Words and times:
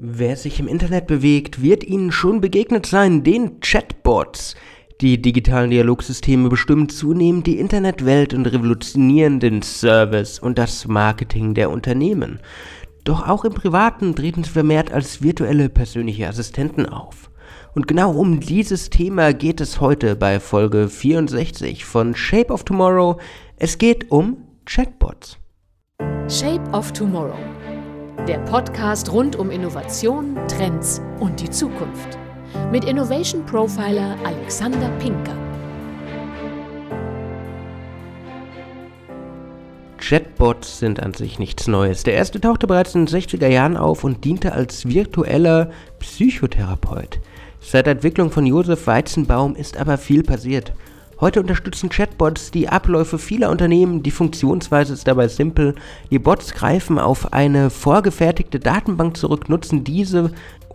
Wer 0.00 0.36
sich 0.36 0.60
im 0.60 0.68
Internet 0.68 1.08
bewegt, 1.08 1.60
wird 1.60 1.82
Ihnen 1.82 2.12
schon 2.12 2.40
begegnet 2.40 2.86
sein, 2.86 3.24
den 3.24 3.58
Chatbots. 3.58 4.54
Die 5.00 5.20
digitalen 5.20 5.70
Dialogsysteme 5.70 6.48
bestimmen 6.48 6.88
zunehmend 6.88 7.48
die 7.48 7.58
Internetwelt 7.58 8.32
und 8.32 8.46
revolutionieren 8.46 9.40
den 9.40 9.60
Service 9.62 10.38
und 10.38 10.56
das 10.56 10.86
Marketing 10.86 11.54
der 11.54 11.70
Unternehmen. 11.70 12.38
Doch 13.02 13.26
auch 13.26 13.44
im 13.44 13.52
Privaten 13.52 14.14
treten 14.14 14.44
sie 14.44 14.50
vermehrt 14.50 14.92
als 14.92 15.20
virtuelle 15.20 15.68
persönliche 15.68 16.28
Assistenten 16.28 16.86
auf. 16.86 17.28
Und 17.74 17.88
genau 17.88 18.12
um 18.12 18.38
dieses 18.38 18.90
Thema 18.90 19.34
geht 19.34 19.60
es 19.60 19.80
heute 19.80 20.14
bei 20.14 20.38
Folge 20.38 20.88
64 20.88 21.84
von 21.84 22.14
Shape 22.14 22.52
of 22.52 22.62
Tomorrow. 22.62 23.18
Es 23.56 23.78
geht 23.78 24.12
um 24.12 24.44
Chatbots. 24.64 25.38
Shape 26.28 26.70
of 26.70 26.92
Tomorrow 26.92 27.57
der 28.26 28.38
Podcast 28.40 29.12
rund 29.12 29.36
um 29.36 29.50
Innovation, 29.50 30.36
Trends 30.48 31.00
und 31.20 31.40
die 31.40 31.48
Zukunft. 31.48 32.18
Mit 32.70 32.84
Innovation 32.84 33.44
Profiler 33.46 34.16
Alexander 34.24 34.88
Pinker. 34.98 35.36
Chatbots 39.98 40.78
sind 40.78 41.00
an 41.00 41.14
sich 41.14 41.38
nichts 41.38 41.68
Neues. 41.68 42.02
Der 42.02 42.14
erste 42.14 42.40
tauchte 42.40 42.66
bereits 42.66 42.94
in 42.94 43.06
den 43.06 43.14
60er 43.14 43.48
Jahren 43.48 43.76
auf 43.76 44.04
und 44.04 44.24
diente 44.24 44.52
als 44.52 44.86
virtueller 44.86 45.70
Psychotherapeut. 45.98 47.20
Seit 47.60 47.86
der 47.86 47.92
Entwicklung 47.92 48.30
von 48.30 48.46
Josef 48.46 48.86
Weizenbaum 48.86 49.54
ist 49.54 49.76
aber 49.76 49.98
viel 49.98 50.22
passiert. 50.22 50.72
Heute 51.20 51.40
unterstützen 51.40 51.88
Chatbots 51.88 52.52
die 52.52 52.68
Abläufe 52.68 53.18
vieler 53.18 53.50
Unternehmen. 53.50 54.04
Die 54.04 54.12
Funktionsweise 54.12 54.92
ist 54.92 55.08
dabei 55.08 55.26
simpel. 55.26 55.74
Die 56.12 56.20
Bots 56.20 56.54
greifen 56.54 56.96
auf 57.00 57.32
eine 57.32 57.70
vorgefertigte 57.70 58.60
Datenbank 58.60 59.16
zurück, 59.16 59.48
nutzen 59.48 59.82
diese, 59.82 60.30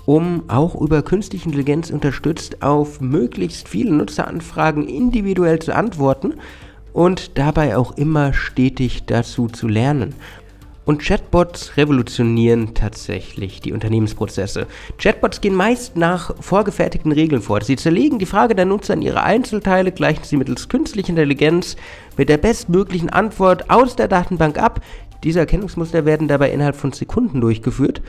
um 0.05 0.43
auch 0.49 0.75
über 0.81 1.01
künstliche 1.01 1.45
Intelligenz 1.45 1.91
unterstützt 1.91 2.61
auf 2.61 2.99
möglichst 2.99 3.69
viele 3.69 3.93
Nutzeranfragen 3.93 4.85
individuell 4.85 5.59
zu 5.59 5.73
antworten 5.73 6.33
und 6.91 7.37
dabei 7.37 7.77
auch 7.77 7.95
immer 7.97 8.33
stetig 8.33 9.05
dazu 9.05 9.47
zu 9.47 9.69
lernen. 9.69 10.13
Und 10.85 11.01
Chatbots 11.01 11.77
revolutionieren 11.77 12.73
tatsächlich 12.73 13.61
die 13.61 13.71
Unternehmensprozesse. 13.71 14.67
Chatbots 14.97 15.39
gehen 15.39 15.55
meist 15.55 15.95
nach 15.95 16.35
vorgefertigten 16.41 17.13
Regeln 17.13 17.41
vor. 17.41 17.61
Sie 17.61 17.77
zerlegen 17.77 18.19
die 18.19 18.25
Frage 18.25 18.53
der 18.53 18.65
Nutzer 18.65 18.93
in 18.93 19.01
ihre 19.01 19.23
Einzelteile, 19.23 19.93
gleichen 19.93 20.25
sie 20.25 20.35
mittels 20.35 20.67
künstlicher 20.67 21.09
Intelligenz 21.09 21.77
mit 22.17 22.27
der 22.27 22.37
bestmöglichen 22.37 23.09
Antwort 23.09 23.69
aus 23.69 23.95
der 23.95 24.09
Datenbank 24.09 24.57
ab. 24.57 24.81
Diese 25.23 25.39
Erkennungsmuster 25.39 26.03
werden 26.05 26.27
dabei 26.27 26.51
innerhalb 26.51 26.75
von 26.75 26.91
Sekunden 26.91 27.39
durchgeführt. 27.39 28.01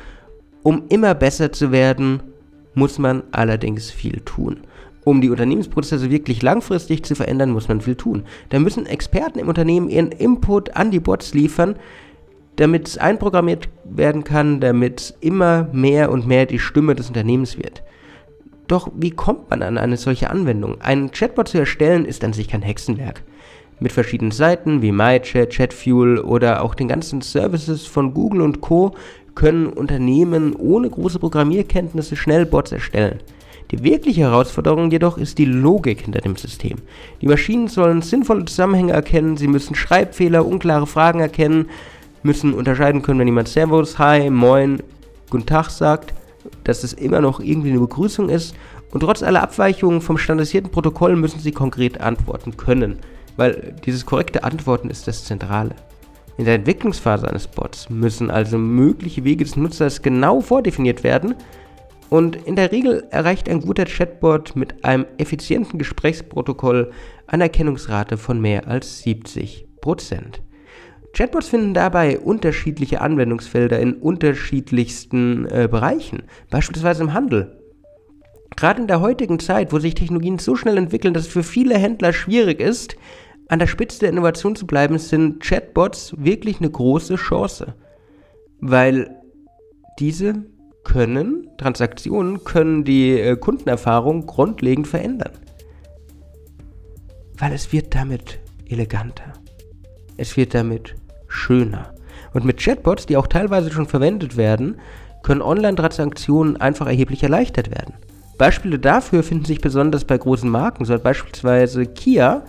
Um 0.64 0.84
immer 0.88 1.14
besser 1.14 1.52
zu 1.52 1.70
werden, 1.70 2.24
muss 2.74 2.98
man 2.98 3.22
allerdings 3.30 3.92
viel 3.92 4.20
tun. 4.24 4.62
Um 5.04 5.20
die 5.20 5.30
Unternehmensprozesse 5.30 6.10
wirklich 6.10 6.42
langfristig 6.42 7.04
zu 7.04 7.14
verändern, 7.14 7.50
muss 7.50 7.68
man 7.68 7.82
viel 7.82 7.94
tun. 7.94 8.24
Da 8.48 8.58
müssen 8.58 8.86
Experten 8.86 9.38
im 9.38 9.48
Unternehmen 9.48 9.88
ihren 9.88 10.10
Input 10.10 10.74
an 10.74 10.90
die 10.90 10.98
Bots 10.98 11.34
liefern, 11.34 11.76
damit 12.56 12.88
es 12.88 12.98
einprogrammiert 12.98 13.68
werden 13.84 14.24
kann, 14.24 14.60
damit 14.60 15.14
immer 15.20 15.68
mehr 15.72 16.10
und 16.10 16.26
mehr 16.26 16.46
die 16.46 16.58
Stimme 16.58 16.94
des 16.94 17.08
Unternehmens 17.08 17.58
wird. 17.58 17.82
Doch 18.66 18.90
wie 18.94 19.10
kommt 19.10 19.50
man 19.50 19.62
an 19.62 19.76
eine 19.76 19.96
solche 19.96 20.30
Anwendung? 20.30 20.80
Einen 20.80 21.10
Chatbot 21.10 21.48
zu 21.48 21.58
erstellen 21.58 22.04
ist 22.04 22.24
an 22.24 22.32
sich 22.32 22.48
kein 22.48 22.62
Hexenwerk. 22.62 23.22
Mit 23.80 23.92
verschiedenen 23.92 24.30
Seiten 24.30 24.82
wie 24.82 24.92
MyChat, 24.92 25.50
ChatFuel 25.50 26.18
oder 26.20 26.62
auch 26.62 26.74
den 26.74 26.88
ganzen 26.88 27.20
Services 27.20 27.86
von 27.86 28.14
Google 28.14 28.40
und 28.40 28.60
Co. 28.60 28.94
können 29.34 29.66
Unternehmen 29.66 30.54
ohne 30.54 30.88
große 30.88 31.18
Programmierkenntnisse 31.18 32.16
schnell 32.16 32.46
Bots 32.46 32.72
erstellen. 32.72 33.18
Die 33.70 33.82
wirkliche 33.82 34.22
Herausforderung 34.22 34.90
jedoch 34.90 35.18
ist 35.18 35.38
die 35.38 35.46
Logik 35.46 36.02
hinter 36.02 36.20
dem 36.20 36.36
System. 36.36 36.78
Die 37.20 37.26
Maschinen 37.26 37.68
sollen 37.68 38.02
sinnvolle 38.02 38.44
Zusammenhänge 38.44 38.92
erkennen, 38.92 39.36
sie 39.36 39.48
müssen 39.48 39.74
Schreibfehler, 39.74 40.46
unklare 40.46 40.86
Fragen 40.86 41.20
erkennen, 41.20 41.66
müssen 42.24 42.54
unterscheiden 42.54 43.02
können, 43.02 43.20
wenn 43.20 43.28
jemand 43.28 43.48
Servus, 43.48 43.98
Hi, 43.98 44.30
Moin, 44.30 44.82
Guten 45.30 45.46
Tag 45.46 45.70
sagt, 45.70 46.14
dass 46.64 46.84
es 46.84 46.92
immer 46.92 47.20
noch 47.20 47.40
irgendwie 47.40 47.70
eine 47.70 47.80
Begrüßung 47.80 48.28
ist. 48.28 48.54
Und 48.92 49.00
trotz 49.00 49.22
aller 49.22 49.42
Abweichungen 49.42 50.00
vom 50.00 50.18
standardisierten 50.18 50.70
Protokoll 50.70 51.16
müssen 51.16 51.40
sie 51.40 51.52
konkret 51.52 52.00
antworten 52.00 52.56
können, 52.56 53.00
weil 53.36 53.74
dieses 53.84 54.06
korrekte 54.06 54.44
Antworten 54.44 54.90
ist 54.90 55.08
das 55.08 55.24
Zentrale. 55.24 55.74
In 56.36 56.44
der 56.44 56.54
Entwicklungsphase 56.54 57.28
eines 57.28 57.46
Bots 57.46 57.90
müssen 57.90 58.30
also 58.30 58.58
mögliche 58.58 59.24
Wege 59.24 59.44
des 59.44 59.56
Nutzers 59.56 60.02
genau 60.02 60.40
vordefiniert 60.40 61.02
werden 61.02 61.34
und 62.10 62.36
in 62.36 62.56
der 62.56 62.70
Regel 62.70 63.04
erreicht 63.10 63.48
ein 63.48 63.60
guter 63.60 63.86
Chatbot 63.86 64.54
mit 64.54 64.84
einem 64.84 65.06
effizienten 65.18 65.78
Gesprächsprotokoll 65.78 66.92
eine 67.26 67.44
Erkennungsrate 67.44 68.16
von 68.16 68.40
mehr 68.40 68.68
als 68.68 69.02
70%. 69.04 69.64
Chatbots 71.14 71.48
finden 71.48 71.74
dabei 71.74 72.18
unterschiedliche 72.18 73.00
Anwendungsfelder 73.00 73.78
in 73.78 73.94
unterschiedlichsten 73.94 75.46
äh, 75.46 75.68
Bereichen, 75.70 76.24
beispielsweise 76.50 77.04
im 77.04 77.14
Handel. 77.14 77.60
Gerade 78.56 78.82
in 78.82 78.88
der 78.88 79.00
heutigen 79.00 79.38
Zeit, 79.38 79.72
wo 79.72 79.78
sich 79.78 79.94
Technologien 79.94 80.38
so 80.38 80.56
schnell 80.56 80.76
entwickeln, 80.76 81.14
dass 81.14 81.24
es 81.26 81.32
für 81.32 81.42
viele 81.42 81.78
Händler 81.78 82.12
schwierig 82.12 82.60
ist, 82.60 82.96
an 83.48 83.58
der 83.58 83.66
Spitze 83.66 84.00
der 84.00 84.10
Innovation 84.10 84.56
zu 84.56 84.66
bleiben, 84.66 84.98
sind 84.98 85.40
Chatbots 85.40 86.14
wirklich 86.18 86.58
eine 86.58 86.70
große 86.70 87.16
Chance. 87.16 87.74
Weil 88.60 89.16
diese 89.98 90.46
können, 90.82 91.48
Transaktionen 91.58 92.42
können 92.44 92.84
die 92.84 93.12
äh, 93.12 93.36
Kundenerfahrung 93.36 94.26
grundlegend 94.26 94.88
verändern. 94.88 95.32
Weil 97.36 97.52
es 97.52 97.72
wird 97.72 97.94
damit 97.94 98.40
eleganter. 98.66 99.32
Es 100.16 100.36
wird 100.36 100.54
damit 100.54 100.94
schöner. 101.44 101.92
Und 102.32 102.44
mit 102.44 102.58
Chatbots, 102.58 103.06
die 103.06 103.16
auch 103.16 103.26
teilweise 103.26 103.70
schon 103.70 103.86
verwendet 103.86 104.36
werden, 104.36 104.76
können 105.22 105.42
Online-Transaktionen 105.42 106.56
einfach 106.56 106.86
erheblich 106.86 107.22
erleichtert 107.22 107.70
werden. 107.70 107.94
Beispiele 108.38 108.78
dafür 108.78 109.22
finden 109.22 109.44
sich 109.44 109.60
besonders 109.60 110.04
bei 110.04 110.18
großen 110.18 110.50
Marken, 110.50 110.84
so 110.84 110.94
hat 110.94 111.02
beispielsweise 111.02 111.86
Kia 111.86 112.42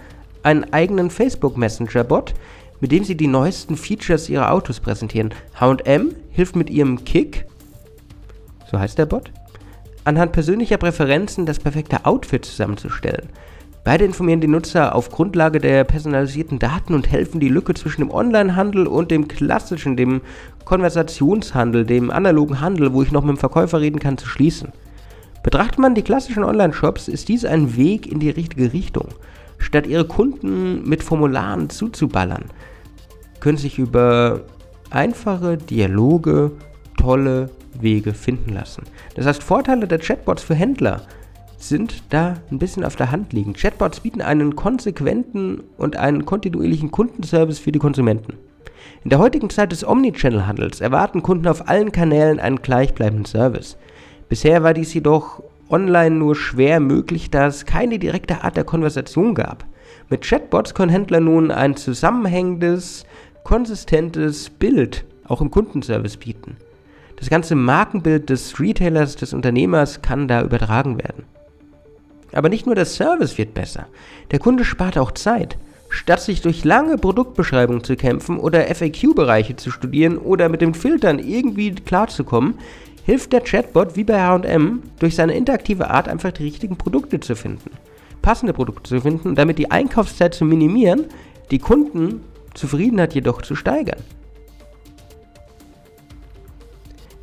einen 0.44 0.74
eigenen 0.74 1.10
Facebook 1.10 1.58
Messenger-Bot, 1.58 2.34
mit 2.80 2.92
dem 2.92 3.04
sie 3.04 3.16
die 3.16 3.28
neuesten 3.28 3.78
Features 3.78 4.30
ihrer 4.30 4.52
Autos 4.52 4.80
präsentieren. 4.80 5.34
HM 5.60 6.16
hilft 6.32 6.56
mit 6.56 6.70
ihrem 6.70 7.04
Kick, 7.04 7.46
so 8.70 8.80
heißt 8.80 8.98
der 8.98 9.06
Bot, 9.06 9.32
anhand 10.04 10.32
persönlicher 10.32 10.78
Präferenzen 10.78 11.46
das 11.46 11.60
perfekte 11.60 12.06
Outfit 12.06 12.46
zusammenzustellen. 12.46 13.30
Beide 13.86 14.04
informieren 14.04 14.42
die 14.42 14.48
Nutzer 14.48 14.96
auf 14.96 15.12
Grundlage 15.12 15.60
der 15.60 15.84
personalisierten 15.84 16.58
Daten 16.58 16.96
und 16.96 17.12
helfen 17.12 17.40
die 17.40 17.50
Lücke 17.50 17.76
zwischen 17.76 18.02
dem 18.02 18.10
Onlinehandel 18.10 18.88
und 18.88 19.12
dem 19.12 19.28
klassischen, 19.28 19.96
dem 19.96 20.22
Konversationshandel, 20.66 21.86
dem 21.86 22.10
analogen 22.10 22.62
Handel, 22.62 22.94
wo 22.94 23.04
ich 23.04 23.12
noch 23.12 23.22
mit 23.22 23.36
dem 23.36 23.40
Verkäufer 23.40 23.80
reden 23.80 24.00
kann, 24.00 24.18
zu 24.18 24.28
schließen. 24.28 24.70
Betrachtet 25.44 25.78
man 25.78 25.94
die 25.94 26.02
klassischen 26.02 26.44
Online-Shops, 26.44 27.08
ist 27.08 27.30
dies 27.30 27.46
ein 27.46 27.78
Weg 27.78 28.12
in 28.12 28.20
die 28.20 28.32
richtige 28.32 28.74
Richtung. 28.74 29.10
Statt 29.60 29.86
ihre 29.86 30.06
Kunden 30.06 30.82
mit 30.90 31.04
Formularen 31.04 31.70
zuzuballern, 31.70 32.46
können 33.40 33.60
sich 33.60 33.78
über 33.78 34.42
einfache 34.90 35.58
Dialoge 35.58 36.54
tolle 36.98 37.52
Wege 37.80 38.16
finden 38.16 38.52
lassen. 38.52 38.82
Das 39.14 39.28
heißt, 39.28 39.44
Vorteile 39.44 39.88
der 39.88 40.00
Chatbots 40.00 40.42
für 40.42 40.56
Händler 40.56 41.04
sind 41.70 42.04
da 42.10 42.36
ein 42.52 42.60
bisschen 42.60 42.84
auf 42.84 42.96
der 42.96 43.12
Hand 43.12 43.34
liegen. 43.34 43.54
Chatbots 43.54 44.00
bieten 44.00 44.22
einen 44.22 44.56
konsequenten 44.56 45.64
und 45.78 45.98
einen 45.98 46.26
kontinuierlichen 46.26 46.92
Kundenservice 46.92 47.60
für 47.60 47.72
die 47.72 47.80
Konsumenten. 47.80 48.34
In 49.04 49.10
der 49.10 49.20
heutigen 49.20 49.50
Zeit 49.50 49.72
des 49.72 49.88
Omnichannel-Handels 49.88 50.82
erwarten 50.82 51.22
Kunden 51.24 51.48
auf 51.48 51.70
allen 51.70 51.92
Kanälen 51.92 52.40
einen 52.40 52.62
gleichbleibenden 52.62 53.26
Service. 53.26 53.78
Bisher 54.30 54.64
war 54.64 54.74
dies 54.74 54.94
jedoch 54.94 55.44
online 55.70 56.16
nur 56.16 56.36
schwer 56.36 56.80
möglich, 56.80 57.32
da 57.32 57.48
es 57.48 57.66
keine 57.66 58.00
direkte 58.00 58.44
Art 58.44 58.58
der 58.58 58.64
Konversation 58.64 59.36
gab. 59.36 59.66
Mit 60.10 60.22
Chatbots 60.22 60.74
können 60.74 60.92
Händler 60.92 61.20
nun 61.20 61.52
ein 61.52 61.76
zusammenhängendes, 61.76 63.06
konsistentes 63.44 64.50
Bild 64.50 65.06
auch 65.28 65.42
im 65.42 65.52
Kundenservice 65.52 66.18
bieten. 66.18 66.58
Das 67.18 67.30
ganze 67.30 67.56
Markenbild 67.56 68.30
des 68.30 68.60
Retailers, 68.60 69.16
des 69.16 69.34
Unternehmers 69.34 70.02
kann 70.02 70.28
da 70.28 70.44
übertragen 70.44 70.98
werden. 70.98 71.24
Aber 72.36 72.50
nicht 72.50 72.66
nur 72.66 72.76
der 72.76 72.86
Service 72.86 73.38
wird 73.38 73.54
besser. 73.54 73.88
Der 74.32 74.40
Kunde 74.40 74.64
spart 74.64 74.98
auch 74.98 75.12
Zeit. 75.12 75.58
Statt 75.90 76.22
sich 76.22 76.42
durch 76.42 76.64
lange 76.64 76.98
Produktbeschreibungen 76.98 77.84
zu 77.84 77.96
kämpfen 77.96 78.38
oder 78.38 78.68
FAQ-Bereiche 78.68 79.56
zu 79.56 79.72
studieren 79.72 80.18
oder 80.18 80.50
mit 80.50 80.62
den 80.62 80.74
Filtern 80.74 81.20
irgendwie 81.20 81.74
klarzukommen, 81.74 82.56
hilft 83.06 83.34
der 83.34 83.42
Chatbot 83.42 83.96
wie 83.96 84.04
bei 84.04 84.20
HM 84.20 84.84
durch 85.00 85.16
seine 85.16 85.36
interaktive 85.36 85.90
Art 85.90 86.08
einfach 86.08 86.32
die 86.32 86.44
richtigen 86.44 86.78
Produkte 86.78 87.20
zu 87.20 87.36
finden. 87.36 87.72
Passende 88.22 88.54
Produkte 88.54 88.90
zu 88.90 89.02
finden 89.02 89.30
und 89.30 89.38
damit 89.38 89.58
die 89.58 89.72
Einkaufszeit 89.72 90.34
zu 90.34 90.44
minimieren, 90.44 91.06
die 91.52 91.60
Kundenzufriedenheit 91.60 93.14
jedoch 93.14 93.42
zu 93.42 93.56
steigern. 93.56 94.02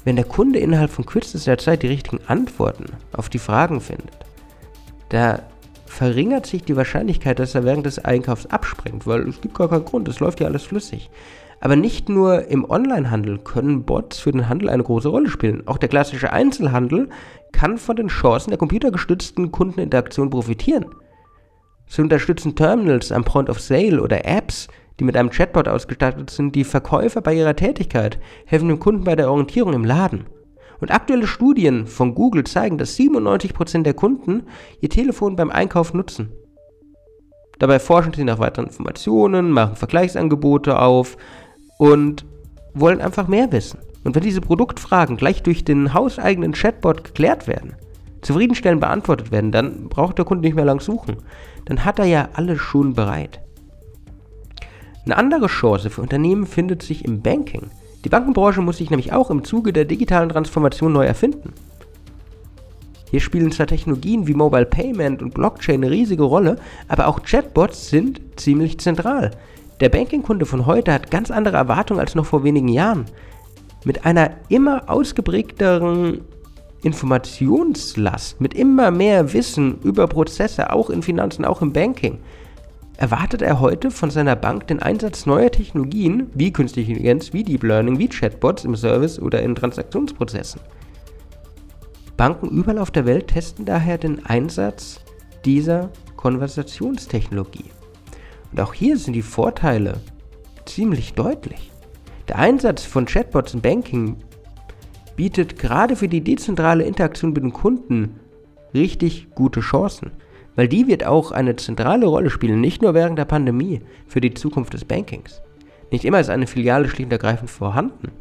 wenn 0.05 0.17
der 0.17 0.25
Kunde 0.25 0.59
innerhalb 0.59 0.91
von 0.91 1.07
kürzester 1.07 1.59
Zeit 1.59 1.83
die 1.83 1.89
richtigen 1.89 2.21
Antworten 2.27 2.87
auf 3.13 3.29
die 3.29 3.39
Fragen 3.39 3.81
findet, 3.81 4.15
da 5.13 5.43
verringert 5.85 6.47
sich 6.47 6.65
die 6.65 6.77
Wahrscheinlichkeit, 6.77 7.39
dass 7.39 7.55
er 7.55 7.65
während 7.65 7.85
des 7.85 7.99
Einkaufs 7.99 8.47
abspringt, 8.47 9.07
weil 9.07 9.29
es 9.29 9.43
gibt 9.43 9.55
gar 9.55 9.69
keinen 9.69 9.85
Grund, 9.85 10.09
es 10.09 10.21
läuft 10.21 10.41
ja 10.41 10.47
alles 10.47 10.63
flüssig. 10.63 11.11
Aber 11.61 11.77
nicht 11.77 12.09
nur 12.09 12.47
im 12.49 12.69
Onlinehandel 12.69 13.39
können 13.39 13.85
Bots 13.85 14.19
für 14.19 14.33
den 14.33 14.49
Handel 14.49 14.71
eine 14.71 14.83
große 14.83 15.09
Rolle 15.09 15.29
spielen. 15.29 15.69
Auch 15.69 15.77
der 15.77 15.91
klassische 15.91 16.33
Einzelhandel 16.33 17.11
kann 17.53 17.77
von 17.77 17.95
den 17.95 18.09
Chancen 18.09 18.51
der 18.51 18.59
computergestützten 18.59 19.53
Kundeninteraktion 19.53 20.31
profitieren. 20.31 20.87
So 21.87 22.03
unterstützen 22.03 22.57
Terminals 22.57 23.13
am 23.13 23.25
Point 23.25 23.51
of 23.51 23.61
Sale 23.61 24.03
oder 24.03 24.25
Apps, 24.25 24.69
die 24.99 25.05
mit 25.05 25.17
einem 25.17 25.31
Chatbot 25.31 25.69
ausgestattet 25.69 26.31
sind, 26.31 26.55
die 26.55 26.65
Verkäufer 26.65 27.21
bei 27.21 27.35
ihrer 27.35 27.55
Tätigkeit, 27.55 28.19
helfen 28.47 28.69
dem 28.69 28.81
Kunden 28.81 29.05
bei 29.05 29.15
der 29.15 29.31
Orientierung 29.31 29.75
im 29.75 29.85
Laden. 29.85 30.25
Und 30.83 30.91
aktuelle 30.91 31.29
Studien 31.29 31.87
von 31.87 32.13
Google 32.13 32.43
zeigen, 32.43 32.77
dass 32.77 32.99
97% 32.99 33.85
der 33.85 33.95
Kunden 33.95 34.43
ihr 34.81 34.89
Telefon 34.89 35.37
beim 35.37 35.49
Einkauf 35.49 35.95
nutzen. 35.95 36.33
Dabei 37.61 37.79
forschen 37.79 38.13
sie 38.13 38.25
nach 38.25 38.41
weiteren 38.41 38.67
Informationen, 38.67 39.53
machen 39.53 39.77
Vergleichsangebote 39.77 40.81
auf 40.81 41.17
und 41.79 42.27
wollen 42.75 43.01
einfach 43.01 43.29
mehr 43.29 43.53
wissen. 43.53 43.79
Und 44.03 44.17
wenn 44.17 44.25
diese 44.25 44.41
Produktfragen 44.41 45.17
gleich 45.17 45.45
durch 45.45 45.63
den 45.63 45.95
hauseigenen 45.95 46.51
Chatbot 46.51 47.05
geklärt 47.05 47.47
werden, 47.47 47.77
zufriedenstellend 48.23 48.81
beantwortet 48.81 49.31
werden, 49.31 49.53
dann 49.53 49.89
braucht 49.89 50.19
der 50.19 50.25
Kunde 50.25 50.43
nicht 50.43 50.57
mehr 50.57 50.65
lang 50.65 50.81
suchen. 50.81 51.19
Dann 51.67 51.85
hat 51.85 52.01
er 52.01 52.07
ja 52.07 52.29
alles 52.33 52.59
schon 52.59 52.95
bereit. 52.95 53.41
Eine 55.05 55.17
andere 55.17 55.47
Chance 55.47 55.91
für 55.91 56.03
Unternehmen 56.03 56.45
findet 56.45 56.83
sich 56.83 57.05
im 57.05 57.23
Banking. 57.23 57.71
Die 58.05 58.09
Bankenbranche 58.09 58.61
muss 58.61 58.79
sich 58.79 58.91
nämlich 58.91 59.13
auch 59.13 59.31
im 59.31 59.45
Zuge 59.45 59.73
der 59.73 59.85
digitalen 59.85 60.29
Transformation 60.29 60.93
neu 60.93 61.05
erfinden. 61.05 61.53
Hier 63.11 63.21
spielen 63.21 63.53
zwar 63.53 63.67
Technologien 63.67 64.27
wie 64.27 64.35
Mobile 64.35 64.65
Payment 64.65 65.23
und 65.23 65.35
Blockchain 65.35 65.85
eine 65.85 65.91
riesige 65.91 66.23
Rolle, 66.23 66.57
aber 66.89 67.07
auch 67.09 67.23
Chatbots 67.23 67.91
sind 67.91 68.21
ziemlich 68.37 68.79
zentral. 68.79 69.33
Der 69.81 69.91
Bankingkunde 69.91 70.47
von 70.47 70.65
heute 70.65 70.93
hat 70.93 71.11
ganz 71.11 71.31
andere 71.31 71.59
Erwartungen 71.59 72.01
als 72.01 72.15
noch 72.15 72.25
vor 72.25 72.43
wenigen 72.43 72.69
Jahren. 72.69 73.05
Mit 73.85 74.07
einer 74.07 74.31
immer 74.49 74.89
ausgeprägteren 74.89 76.23
Informationslast, 76.83 78.41
mit 78.41 78.55
immer 78.55 78.91
mehr 78.91 79.33
Wissen 79.33 79.79
über 79.83 80.07
Prozesse, 80.07 80.73
auch 80.73 80.89
in 80.89 81.03
Finanzen, 81.03 81.45
auch 81.45 81.63
im 81.63 81.73
Banking, 81.73 82.19
erwartet 83.03 83.43
er 83.43 83.59
heute 83.59 83.91
von 83.91 84.13
seiner 84.13 84.37
Bank 84.37 84.69
den 84.69 84.81
Einsatz 84.81 85.27
neuer 85.27 85.51
Technologien 85.51 86.31
wie 86.35 86.53
künstliche 86.53 86.93
Intelligenz, 86.93 87.33
wie 87.33 87.43
Deep 87.43 87.65
Learning, 87.65 87.99
wie 87.99 88.09
Chatbots 88.09 88.65
im 88.65 88.77
Service 88.77 89.19
oder 89.19 89.43
in 89.43 89.57
Transaktionsprozessen. 89.57 90.61
Banken 92.17 92.49
überall 92.51 92.79
auf 92.79 92.93
der 92.93 93.05
Welt 93.05 93.27
testen 93.27 93.65
daher 93.65 93.99
den 93.99 94.25
Einsatz 94.25 95.01
dieser 95.45 95.91
Konversationstechnologie. 96.15 97.65
Und 98.53 98.61
auch 98.61 98.73
hier 98.73 98.97
sind 98.97 99.15
die 99.15 99.23
Vorteile 99.23 99.95
ziemlich 100.65 101.15
deutlich. 101.15 101.73
Der 102.29 102.39
Einsatz 102.39 102.85
von 102.85 103.07
Chatbots 103.07 103.55
im 103.55 103.63
Banking 103.63 104.19
bietet 105.17 105.59
gerade 105.59 105.97
für 105.97 106.07
die 106.07 106.23
dezentrale 106.23 106.85
Interaktion 106.85 107.33
mit 107.33 107.43
den 107.43 107.53
Kunden 107.53 108.21
richtig 108.73 109.27
gute 109.35 109.59
Chancen 109.59 110.13
weil 110.57 110.69
die 110.69 110.87
wird 110.87 111.05
auch 111.05 111.33
eine 111.33 111.57
zentrale 111.57 112.07
Rolle 112.07 112.31
spielen, 112.31 112.61
nicht 112.61 112.83
nur 112.83 112.95
während 112.95 113.19
der 113.19 113.25
Pandemie, 113.25 113.81
für 114.07 114.21
die 114.21 114.35
Zukunft 114.35 114.75
des 114.75 114.85
Bankings. 114.85 115.41
Nicht 115.91 116.05
immer 116.05 116.21
ist 116.21 116.31
eine 116.31 116.47
Filiale 116.47 116.89
schlicht 116.89 117.07
und 117.07 117.13
ergreifend 117.13 117.51
vorhanden. 117.51 118.13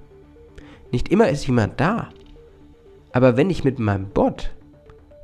Nicht 0.92 1.10
immer 1.10 1.30
ist 1.30 1.48
jemand 1.48 1.80
da. 1.80 2.10
Aber 3.14 3.38
wenn 3.38 3.50
ich 3.50 3.64
mit 3.64 3.80
meinem 3.80 4.08
Bot 4.10 4.52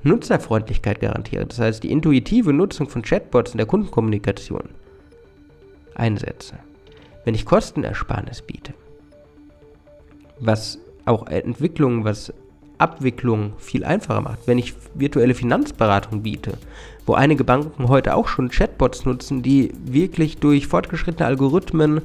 Nutzerfreundlichkeit 0.04 1.00
garantiere, 1.00 1.46
das 1.46 1.60
heißt 1.60 1.84
die 1.84 1.92
intuitive 1.92 2.54
Nutzung 2.54 2.88
von 2.88 3.02
Chatbots 3.02 3.52
in 3.52 3.58
der 3.58 3.68
Kundenkommunikation 3.68 4.70
einsetze, 5.96 6.56
wenn 7.26 7.36
ich 7.36 7.46
Kostenersparnis 7.46 8.42
biete, 8.42 8.74
was 10.40 10.80
auch 11.06 11.28
Entwicklungen, 11.28 12.04
was 12.04 12.34
Abwicklung 12.78 13.54
viel 13.58 13.84
einfacher 13.84 14.22
macht, 14.22 14.48
wenn 14.48 14.60
ich 14.60 14.76
virtuelle 14.94 15.34
Finanzberatung 15.34 16.22
biete, 16.22 16.58
wo 17.08 17.14
einige 17.14 17.44
Banken 17.44 17.88
heute 17.88 18.16
auch 18.16 18.28
schon 18.28 18.50
Chatbots 18.50 19.06
nutzen, 19.06 19.42
die 19.42 19.74
wirklich 19.86 20.38
durch 20.38 20.68
fortgeschrittene 20.68 21.26
Algorithmen 21.26 22.02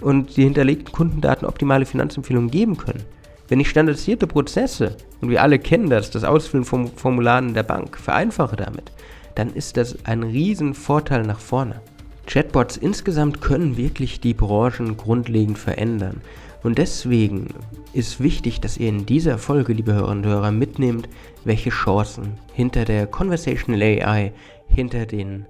und 0.00 0.36
die 0.36 0.44
hinterlegten 0.44 0.92
Kundendaten 0.92 1.48
optimale 1.48 1.86
Finanzempfehlungen 1.86 2.50
geben 2.50 2.76
können. 2.76 3.02
Wenn 3.48 3.60
ich 3.60 3.70
standardisierte 3.70 4.26
Prozesse, 4.26 4.96
und 5.20 5.30
wir 5.30 5.42
alle 5.42 5.58
kennen 5.58 5.90
das, 5.90 6.10
das 6.10 6.24
Ausfüllen 6.24 6.64
von 6.64 6.88
Formularen 6.88 7.54
der 7.54 7.62
Bank, 7.62 7.96
vereinfache 7.96 8.56
damit, 8.56 8.92
dann 9.34 9.52
ist 9.52 9.76
das 9.76 9.96
ein 10.04 10.22
Riesenvorteil 10.22 11.22
nach 11.22 11.40
vorne. 11.40 11.80
Chatbots 12.26 12.76
insgesamt 12.76 13.40
können 13.40 13.76
wirklich 13.76 14.20
die 14.20 14.34
Branchen 14.34 14.96
grundlegend 14.96 15.58
verändern. 15.58 16.20
Und 16.64 16.78
deswegen 16.78 17.48
ist 17.92 18.20
wichtig, 18.20 18.60
dass 18.60 18.78
ihr 18.78 18.88
in 18.88 19.04
dieser 19.04 19.36
Folge, 19.36 19.74
liebe 19.74 19.92
Hörerinnen 19.92 20.24
und 20.24 20.30
Hörer, 20.30 20.50
mitnehmt, 20.50 21.08
welche 21.44 21.68
Chancen 21.70 22.38
hinter 22.54 22.86
der 22.86 23.06
Conversational 23.06 23.82
AI, 23.82 24.32
hinter 24.66 25.04
den 25.04 25.46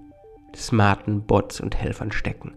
smarten 0.57 1.23
Bots 1.23 1.61
und 1.61 1.77
Helfern 1.77 2.11
stecken. 2.11 2.55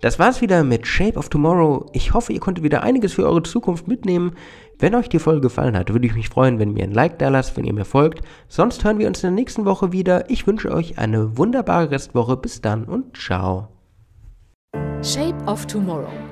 Das 0.00 0.18
war's 0.18 0.40
wieder 0.40 0.64
mit 0.64 0.84
Shape 0.86 1.16
of 1.16 1.28
Tomorrow. 1.28 1.86
Ich 1.92 2.12
hoffe, 2.12 2.32
ihr 2.32 2.40
konntet 2.40 2.64
wieder 2.64 2.82
einiges 2.82 3.12
für 3.12 3.24
eure 3.24 3.44
Zukunft 3.44 3.86
mitnehmen. 3.86 4.32
Wenn 4.80 4.96
euch 4.96 5.08
die 5.08 5.20
Folge 5.20 5.42
gefallen 5.42 5.76
hat, 5.76 5.92
würde 5.92 6.06
ich 6.06 6.16
mich 6.16 6.28
freuen, 6.28 6.58
wenn 6.58 6.70
ihr 6.70 6.74
mir 6.74 6.84
ein 6.84 6.92
Like 6.92 7.20
da 7.20 7.28
lasst, 7.28 7.56
wenn 7.56 7.64
ihr 7.64 7.72
mir 7.72 7.84
folgt. 7.84 8.20
Sonst 8.48 8.82
hören 8.82 8.98
wir 8.98 9.06
uns 9.06 9.22
in 9.22 9.28
der 9.28 9.36
nächsten 9.36 9.64
Woche 9.64 9.92
wieder. 9.92 10.28
Ich 10.28 10.44
wünsche 10.48 10.72
euch 10.72 10.98
eine 10.98 11.38
wunderbare 11.38 11.92
Restwoche. 11.92 12.36
Bis 12.36 12.60
dann 12.60 12.84
und 12.84 13.16
ciao. 13.16 13.68
Shape 15.02 15.38
of 15.46 15.66
Tomorrow 15.66 16.31